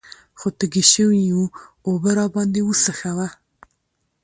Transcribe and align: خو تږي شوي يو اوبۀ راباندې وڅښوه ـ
خو 0.39 0.47
تږي 0.59 0.83
شوي 0.93 1.21
يو 1.31 1.41
اوبۀ 1.87 2.11
راباندې 2.19 2.61
وڅښوه 2.65 3.27
ـ 3.31 3.35